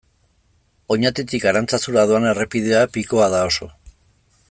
Oñatitik 0.95 1.45
Arantzazura 1.51 2.07
doan 2.13 2.25
errepidea 2.33 2.83
pikoa 2.97 3.29
da 3.37 3.47
oso. 3.53 3.71